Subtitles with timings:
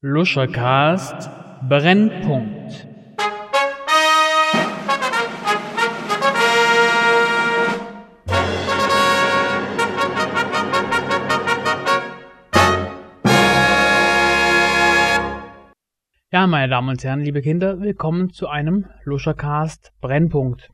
[0.00, 1.28] Luschercast
[1.68, 2.86] Brennpunkt.
[16.30, 20.70] Ja, meine Damen und Herren, liebe Kinder, willkommen zu einem Luschercast Brennpunkt.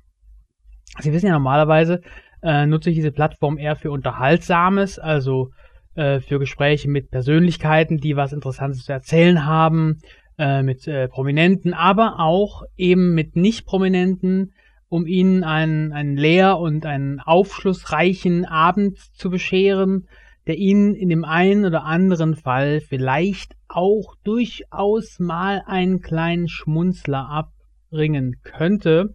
[0.98, 2.02] Sie wissen ja normalerweise,
[2.42, 5.50] äh, nutze ich diese Plattform eher für Unterhaltsames, also
[5.94, 9.98] äh, für Gespräche mit Persönlichkeiten, die was Interessantes zu erzählen haben,
[10.38, 14.52] äh, mit äh, Prominenten, aber auch eben mit Nicht-Prominenten,
[14.88, 20.06] um ihnen einen, einen leer und einen aufschlussreichen Abend zu bescheren,
[20.46, 27.28] der ihnen in dem einen oder anderen Fall vielleicht auch durchaus mal einen kleinen Schmunzler
[27.28, 29.14] abbringen könnte.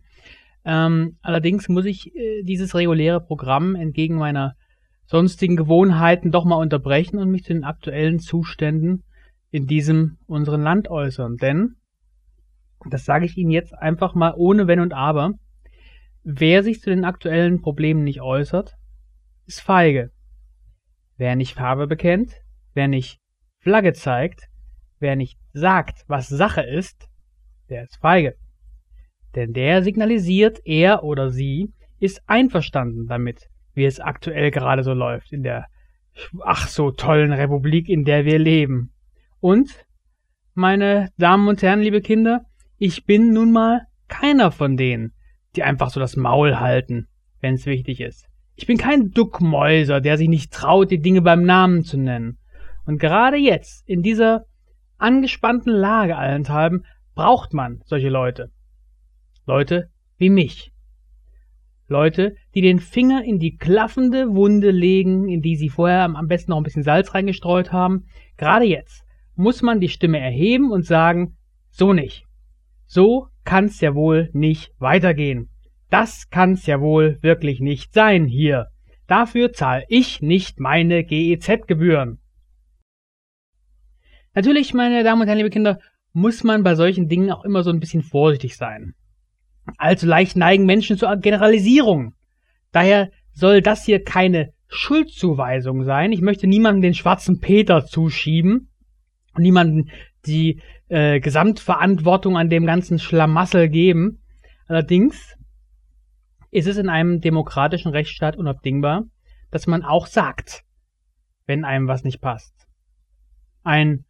[0.65, 4.55] Ähm, allerdings muss ich äh, dieses reguläre Programm entgegen meiner
[5.09, 9.03] sonstigen Gewohnheiten doch mal unterbrechen und mich zu den aktuellen Zuständen
[9.49, 11.37] in diesem unseren Land äußern.
[11.37, 11.77] Denn,
[12.87, 15.33] das sage ich Ihnen jetzt einfach mal ohne Wenn und Aber,
[16.23, 18.75] wer sich zu den aktuellen Problemen nicht äußert,
[19.47, 20.11] ist feige.
[21.17, 22.35] Wer nicht Farbe bekennt,
[22.75, 23.19] wer nicht
[23.61, 24.47] Flagge zeigt,
[24.99, 27.09] wer nicht sagt, was Sache ist,
[27.69, 28.35] der ist feige.
[29.33, 35.31] Denn der signalisiert, er oder sie ist einverstanden damit, wie es aktuell gerade so läuft
[35.31, 35.67] in der
[36.43, 38.91] ach so tollen Republik, in der wir leben.
[39.39, 39.85] Und,
[40.53, 42.45] meine Damen und Herren, liebe Kinder,
[42.77, 45.13] ich bin nun mal keiner von denen,
[45.55, 47.07] die einfach so das Maul halten,
[47.39, 48.27] wenn es wichtig ist.
[48.55, 52.39] Ich bin kein Duckmäuser, der sich nicht traut, die Dinge beim Namen zu nennen.
[52.85, 54.45] Und gerade jetzt, in dieser
[54.97, 58.51] angespannten Lage allenthalben, braucht man solche Leute.
[59.45, 60.73] Leute wie mich.
[61.89, 66.51] Leute, die den Finger in die klaffende Wunde legen, in die sie vorher am besten
[66.51, 68.05] noch ein bisschen Salz reingestreut haben.
[68.37, 69.03] Gerade jetzt
[69.35, 71.37] muss man die Stimme erheben und sagen,
[71.69, 72.25] so nicht.
[72.85, 75.49] So kann's ja wohl nicht weitergehen.
[75.89, 78.67] Das kann's ja wohl wirklich nicht sein hier.
[79.07, 82.19] Dafür zahle ich nicht meine GEZ-Gebühren.
[84.35, 85.79] Natürlich, meine Damen und Herren, liebe Kinder,
[86.13, 88.93] muss man bei solchen Dingen auch immer so ein bisschen vorsichtig sein.
[89.77, 92.13] Allzu leicht neigen Menschen zur Generalisierung.
[92.71, 96.11] Daher soll das hier keine Schuldzuweisung sein.
[96.11, 98.69] Ich möchte niemandem den schwarzen Peter zuschieben
[99.33, 99.89] und niemandem
[100.25, 104.21] die äh, Gesamtverantwortung an dem ganzen Schlamassel geben.
[104.67, 105.35] Allerdings
[106.51, 109.05] ist es in einem demokratischen Rechtsstaat unabdingbar,
[109.51, 110.63] dass man auch sagt,
[111.45, 112.53] wenn einem was nicht passt.
[113.63, 114.05] Ein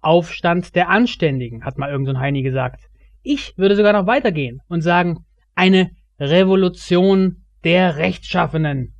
[0.00, 2.88] Aufstand der Anständigen, hat mal irgendein so Heini gesagt.
[3.22, 5.24] Ich würde sogar noch weitergehen und sagen,
[5.54, 5.90] eine
[6.20, 8.94] Revolution der Rechtschaffenen.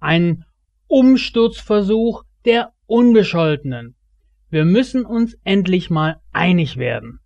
[0.00, 0.44] Ein
[0.86, 3.94] Umsturzversuch der Unbescholtenen.
[4.50, 7.20] Wir müssen uns endlich mal einig werden.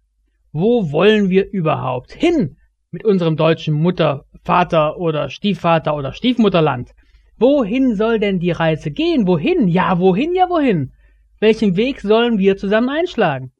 [0.52, 2.56] Wo wollen wir überhaupt hin
[2.90, 6.90] mit unserem deutschen Mutter, Vater oder Stiefvater oder Stiefmutterland?
[7.38, 9.26] Wohin soll denn die Reise gehen?
[9.26, 9.68] Wohin?
[9.68, 10.92] Ja, wohin, ja, wohin?
[11.40, 13.52] Welchen Weg sollen wir zusammen einschlagen?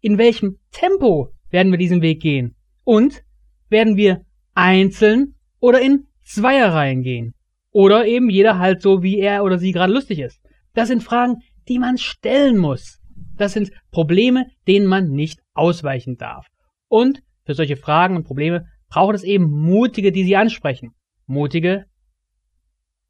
[0.00, 2.54] In welchem Tempo werden wir diesen Weg gehen?
[2.84, 3.22] Und
[3.68, 4.22] werden wir
[4.54, 7.34] einzeln oder in Zweierreihen gehen?
[7.70, 10.40] Oder eben jeder halt so, wie er oder sie gerade lustig ist.
[10.74, 11.36] Das sind Fragen,
[11.68, 12.98] die man stellen muss.
[13.36, 16.46] Das sind Probleme, denen man nicht ausweichen darf.
[16.88, 20.94] Und für solche Fragen und Probleme braucht es eben Mutige, die sie ansprechen.
[21.26, 21.84] Mutige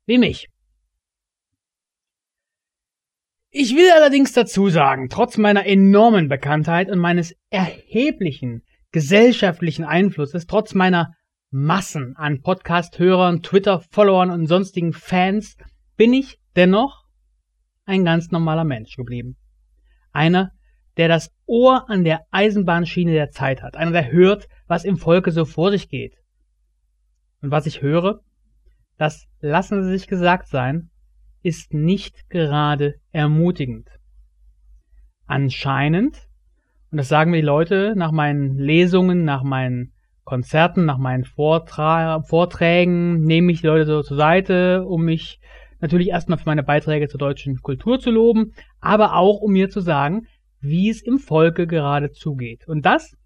[0.06, 0.48] wie mich.
[3.50, 10.74] Ich will allerdings dazu sagen, trotz meiner enormen Bekanntheit und meines erheblichen gesellschaftlichen Einflusses, trotz
[10.74, 11.14] meiner
[11.50, 15.56] Massen an Podcast-Hörern, Twitter-Followern und sonstigen Fans,
[15.96, 17.06] bin ich dennoch
[17.86, 19.38] ein ganz normaler Mensch geblieben.
[20.12, 20.52] Einer,
[20.98, 23.78] der das Ohr an der Eisenbahnschiene der Zeit hat.
[23.78, 26.16] Einer, der hört, was im Volke so vor sich geht.
[27.40, 28.20] Und was ich höre,
[28.98, 30.90] das lassen Sie sich gesagt sein,
[31.42, 33.88] ist nicht gerade ermutigend.
[35.26, 36.28] Anscheinend,
[36.90, 39.92] und das sagen mir die Leute nach meinen Lesungen, nach meinen
[40.24, 45.40] Konzerten, nach meinen Vortra Vorträgen, nehme ich die Leute so zur Seite, um mich
[45.80, 49.80] natürlich erstmal für meine Beiträge zur deutschen Kultur zu loben, aber auch um mir zu
[49.80, 50.26] sagen,
[50.60, 52.66] wie es im Volke gerade zugeht.
[52.66, 53.16] Und das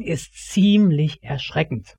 [0.00, 1.94] ist ziemlich erschreckend.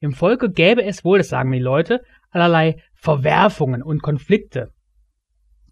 [0.00, 4.72] Im Volke gäbe es wohl, das sagen mir die Leute, allerlei Verwerfungen und Konflikte.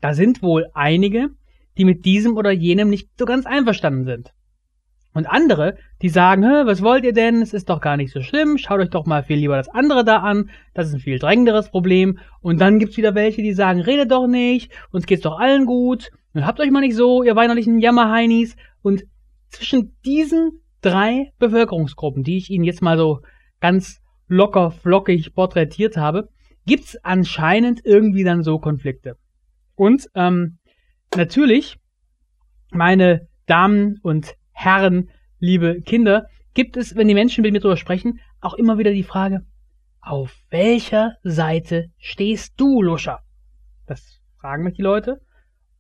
[0.01, 1.31] Da sind wohl einige,
[1.77, 4.33] die mit diesem oder jenem nicht so ganz einverstanden sind.
[5.15, 7.43] Und andere, die sagen, was wollt ihr denn?
[7.43, 10.05] Es ist doch gar nicht so schlimm, schaut euch doch mal viel lieber das andere
[10.05, 12.19] da an, das ist ein viel drängenderes Problem.
[12.41, 16.11] Und dann gibt's wieder welche, die sagen, redet doch nicht, uns geht's doch allen gut.
[16.35, 18.55] Und habt euch mal nicht so, ihr weinerlichen Jammerheinis.
[18.83, 19.05] Und
[19.49, 23.21] zwischen diesen drei Bevölkerungsgruppen, die ich Ihnen jetzt mal so
[23.61, 26.29] ganz locker, flockig porträtiert habe,
[26.69, 29.17] gibt's anscheinend irgendwie dann so Konflikte.
[29.75, 30.59] Und ähm,
[31.17, 31.79] natürlich,
[32.71, 38.21] meine Damen und Herren, liebe Kinder, gibt es, wenn die Menschen mit mir darüber sprechen,
[38.41, 39.47] auch immer wieder die Frage,
[40.03, 43.21] auf welcher Seite stehst du, Luscher?
[43.87, 45.23] Das fragen mich die Leute.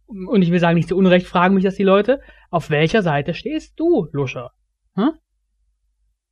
[0.06, 2.20] Und ich will sagen, nicht zu Unrecht fragen mich das die Leute.
[2.50, 4.52] Auf welcher Seite stehst du, Luscher?
[4.94, 5.10] Hm?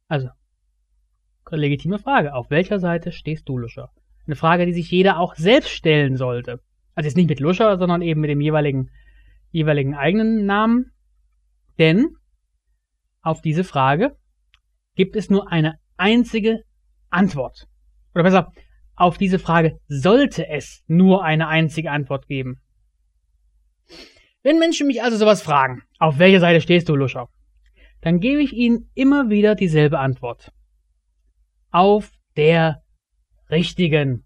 [0.08, 0.28] Also,
[1.50, 2.32] legitime Frage.
[2.32, 3.90] Auf welcher Seite stehst du, Luscher?
[4.26, 6.60] Eine Frage, die sich jeder auch selbst stellen sollte.
[6.94, 8.90] Also jetzt nicht mit Luscher, sondern eben mit dem jeweiligen,
[9.50, 10.92] jeweiligen eigenen Namen.
[11.78, 12.16] Denn
[13.22, 14.16] auf diese Frage
[14.94, 16.62] gibt es nur eine einzige
[17.10, 17.68] Antwort.
[18.14, 18.52] Oder besser,
[18.96, 22.60] auf diese Frage sollte es nur eine einzige Antwort geben.
[24.42, 27.28] Wenn Menschen mich also sowas fragen, auf welcher Seite stehst du, Luscher?
[28.00, 30.52] Dann gebe ich ihnen immer wieder dieselbe Antwort.
[31.70, 32.82] Auf der
[33.50, 34.24] richtigen.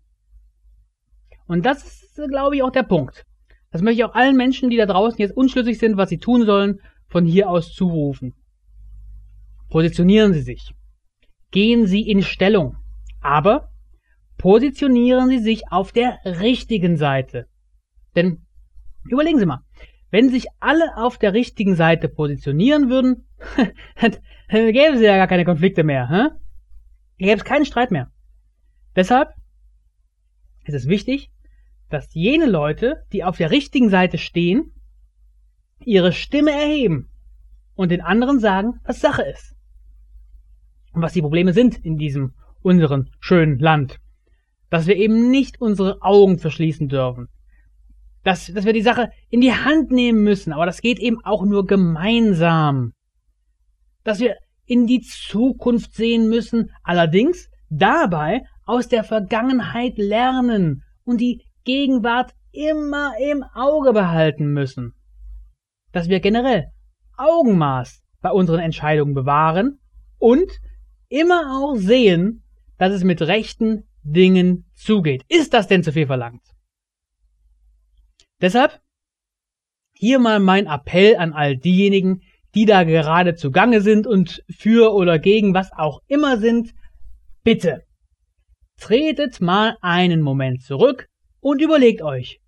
[1.47, 3.25] Und das ist, glaube ich, auch der Punkt.
[3.71, 6.45] Das möchte ich auch allen Menschen, die da draußen jetzt unschlüssig sind, was sie tun
[6.45, 8.35] sollen, von hier aus zurufen.
[9.69, 10.75] Positionieren Sie sich.
[11.51, 12.77] Gehen Sie in Stellung.
[13.21, 13.71] Aber
[14.39, 17.47] positionieren Sie sich auf der richtigen Seite.
[18.17, 18.47] Denn
[19.09, 19.63] überlegen Sie mal,
[20.11, 23.29] wenn sich alle auf der richtigen Seite positionieren würden,
[24.01, 26.09] dann gäbe es ja gar keine Konflikte mehr.
[26.09, 26.29] Hä?
[27.19, 28.11] Gäbe es keinen Streit mehr.
[28.97, 29.31] Deshalb
[30.65, 31.31] ist es wichtig,
[31.89, 34.73] dass jene Leute, die auf der richtigen Seite stehen,
[35.85, 37.09] ihre Stimme erheben
[37.75, 39.55] und den anderen sagen, was Sache ist.
[40.93, 43.99] Und was die Probleme sind in diesem unseren schönen Land.
[44.69, 47.29] Dass wir eben nicht unsere Augen verschließen dürfen.
[48.23, 51.45] Dass, dass wir die Sache in die Hand nehmen müssen, aber das geht eben auch
[51.45, 52.93] nur gemeinsam.
[54.05, 54.37] Dass wir
[54.67, 63.15] in die Zukunft sehen müssen, allerdings dabei aus der Vergangenheit lernen und die Gegenwart immer
[63.19, 64.95] im Auge behalten müssen.
[65.91, 66.71] Dass wir generell
[67.17, 69.81] Augenmaß bei unseren Entscheidungen bewahren
[70.19, 70.53] und
[71.09, 72.45] immer auch sehen,
[72.79, 75.25] dass es mit rechten Dingen zugeht.
[75.29, 76.43] Ist das denn zu viel verlangt?
[78.41, 78.81] Deshalb
[79.93, 82.23] hier mal mein Appell an all diejenigen,
[82.55, 86.73] die da gerade zugange sind und für oder gegen was auch immer sind.
[87.43, 87.85] Bitte,
[88.81, 91.09] tretet mal einen Moment zurück
[91.41, 92.41] und überlegt euch,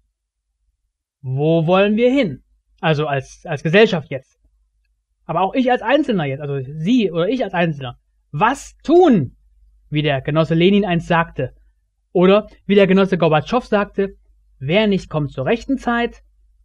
[1.21, 2.43] wo wollen wir hin?
[2.81, 4.39] Also als, als Gesellschaft jetzt.
[5.25, 7.97] Aber auch ich als Einzelner jetzt, also Sie oder ich als Einzelner.
[8.33, 9.37] Was tun?
[9.89, 11.55] Wie der Genosse Lenin einst sagte.
[12.13, 14.17] Oder wie der Genosse Gorbatschow sagte,
[14.59, 16.23] wer nicht kommt zur rechten Zeit,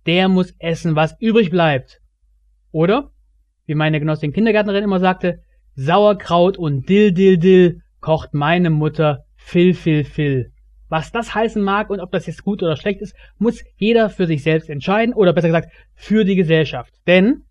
[0.07, 2.01] der muss essen, was übrig bleibt.
[2.71, 3.11] Oder,
[3.65, 5.43] wie meine Genossin Kindergärtnerin immer sagte,
[5.75, 10.51] Sauerkraut und Dill, Dill, Dill kocht meine Mutter Phil, Phil, Phil.
[10.89, 14.27] Was das heißen mag und ob das jetzt gut oder schlecht ist, muss jeder für
[14.27, 16.93] sich selbst entscheiden oder besser gesagt für die Gesellschaft.
[17.07, 17.43] Denn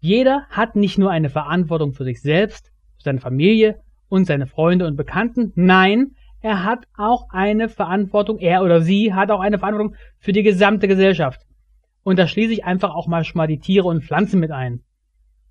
[0.00, 3.80] jeder hat nicht nur eine Verantwortung für sich selbst, für seine Familie
[4.10, 5.50] und seine Freunde und Bekannten.
[5.54, 6.10] Nein,
[6.42, 10.88] er hat auch eine Verantwortung, er oder sie hat auch eine Verantwortung für die gesamte
[10.88, 11.40] Gesellschaft.
[12.02, 14.82] Und da schließe ich einfach auch mal schon mal die Tiere und Pflanzen mit ein.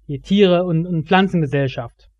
[0.08, 2.12] Die Tiere- und, und Pflanzengesellschaft.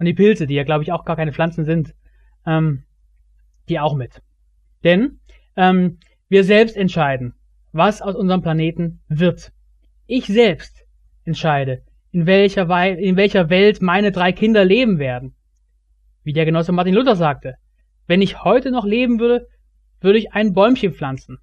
[0.00, 1.94] Und die Pilze, die ja glaube ich auch gar keine Pflanzen sind,
[2.46, 2.84] ähm,
[3.68, 4.22] die auch mit.
[4.84, 5.20] Denn
[5.56, 5.98] ähm,
[6.28, 7.34] wir selbst entscheiden,
[7.72, 9.52] was aus unserem Planeten wird.
[10.06, 10.84] Ich selbst
[11.24, 15.34] entscheide, in welcher, Wei in welcher Welt meine drei Kinder leben werden.
[16.22, 17.56] Wie der Genosse Martin Luther sagte,
[18.06, 19.46] wenn ich heute noch leben würde,
[20.00, 21.38] würde ich ein Bäumchen pflanzen.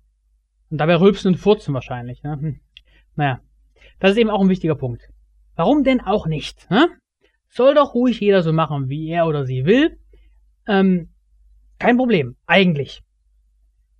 [0.69, 2.23] Und dabei rülpsen und furzen wahrscheinlich.
[2.23, 2.39] Ne?
[2.39, 2.59] Hm.
[3.15, 3.39] Naja,
[3.99, 5.09] das ist eben auch ein wichtiger Punkt.
[5.55, 6.69] Warum denn auch nicht?
[6.71, 6.87] Ne?
[7.49, 9.99] Soll doch ruhig jeder so machen, wie er oder sie will.
[10.67, 11.09] Ähm,
[11.79, 13.01] kein Problem, eigentlich.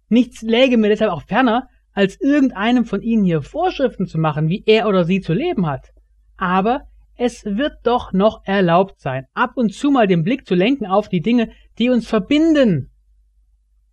[0.10, 4.64] Nichts läge mir deshalb auch ferner, als irgendeinem von Ihnen hier Vorschriften zu machen, wie
[4.66, 5.94] er oder sie zu leben hat.
[6.38, 10.86] Aber es wird doch noch erlaubt sein, ab und zu mal den Blick zu lenken
[10.86, 12.92] auf die Dinge, die uns verbinden.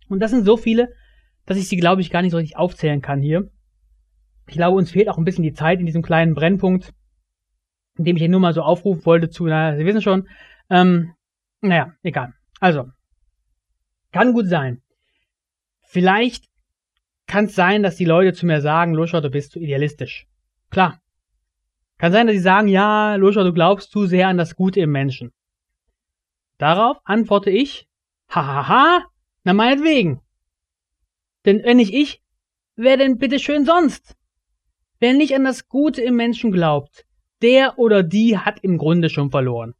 [0.09, 0.89] Und das sind so viele,
[1.45, 3.49] dass ich sie, glaube ich, gar nicht so richtig aufzählen kann hier.
[4.47, 6.93] Ich glaube, uns fehlt auch ein bisschen die Zeit in diesem kleinen Brennpunkt,
[7.97, 10.27] in dem ich hier nur mal so aufrufen wollte zu, naja, Sie wissen schon,
[10.69, 11.13] ähm,
[11.61, 12.33] naja, egal.
[12.61, 12.91] Also,
[14.11, 14.81] kann gut sein.
[15.81, 16.45] Vielleicht
[17.25, 20.27] kann es sein, dass die Leute zu mir sagen, Luscher, du bist zu idealistisch.
[20.69, 21.01] Klar,
[21.97, 24.91] kann sein, dass sie sagen, ja, Luscha, du glaubst zu sehr an das Gute im
[24.91, 25.33] Menschen.
[26.59, 27.87] Darauf antworte ich,
[28.29, 29.05] hahaha,
[29.43, 30.21] na meinetwegen.
[31.45, 32.21] Denn wenn nicht ich,
[32.75, 34.15] wer denn bitte schön sonst?
[34.99, 37.07] Wer nicht an das Gute im Menschen glaubt,
[37.41, 39.73] der oder die hat im Grunde schon verloren.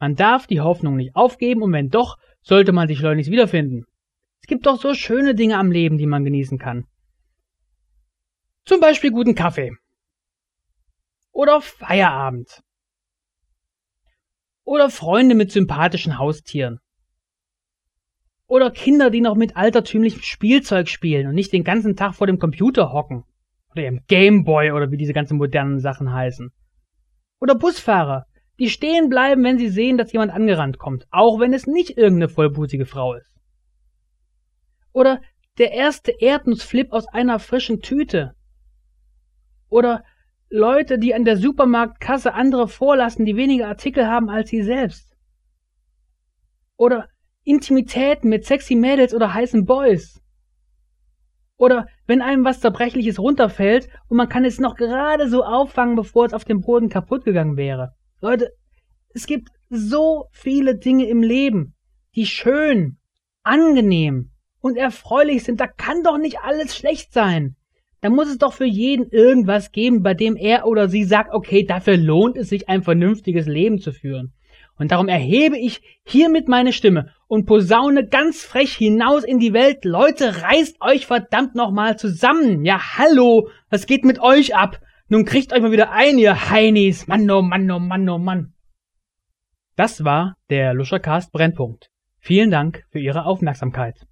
[0.00, 3.84] Man darf die Hoffnung nicht aufgeben und wenn doch, sollte man sich schleunigst wiederfinden.
[4.40, 6.86] Es gibt doch so schöne Dinge am Leben, die man genießen kann.
[8.64, 9.72] Zum Beispiel guten Kaffee.
[11.32, 12.62] Oder Feierabend.
[14.64, 16.80] Oder Freunde mit sympathischen Haustieren.
[18.46, 22.38] Oder Kinder, die noch mit altertümlichem Spielzeug spielen und nicht den ganzen Tag vor dem
[22.38, 23.24] Computer hocken.
[23.72, 26.50] Oder ihrem Gameboy oder wie diese ganzen modernen Sachen heißen.
[27.38, 28.26] Oder Busfahrer,
[28.60, 32.28] die stehen bleiben, wenn sie sehen, dass jemand angerannt kommt, auch wenn es nicht irgendeine
[32.28, 33.34] vollbusige Frau ist.
[34.92, 35.22] Oder
[35.56, 38.34] der erste Erdnussflip aus einer frischen Tüte.
[39.70, 40.04] Oder
[40.50, 45.16] Leute, die an der Supermarktkasse andere vorlassen, die weniger Artikel haben als sie selbst.
[46.76, 47.08] Oder
[47.44, 50.20] Intimitäten mit sexy Mädels oder heißen Boys.
[51.56, 56.26] Oder wenn einem was Zerbrechliches runterfällt und man kann es noch gerade so auffangen, bevor
[56.26, 57.94] es auf dem Boden kaputt gegangen wäre.
[58.22, 58.50] Leute,
[59.14, 61.74] es gibt so viele Dinge im Leben,
[62.14, 62.98] die schön,
[63.42, 65.58] angenehm und erfreulich sind.
[65.60, 67.56] Da kann doch nicht alles schlecht sein.
[68.02, 71.64] Da muss es doch für jeden irgendwas geben, bei dem er oder sie sagt, okay,
[71.64, 74.34] dafür lohnt es sich, ein vernünftiges Leben zu führen.
[74.78, 79.84] Und darum erhebe ich hiermit meine Stimme und posaune ganz frech hinaus in die Welt.
[79.84, 82.64] Leute, reißt euch verdammt nochmal zusammen.
[82.64, 84.80] Ja, hallo, was geht mit euch ab?
[85.12, 87.08] Nun kriegt euch mal wieder ein, ihr Heinis.
[87.08, 88.54] Mann, oh Mann, oh Mann, oh Mann.
[89.74, 91.90] Das war der Luschercast Brennpunkt.
[92.20, 94.06] Vielen Dank für Ihre Aufmerksamkeit.